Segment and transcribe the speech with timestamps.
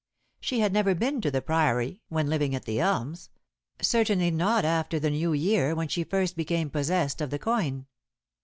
[0.39, 3.29] She had never been to the Priory when living at The Elms,
[3.83, 7.85] certainly not after the New Year, when she first became possessed of the coin.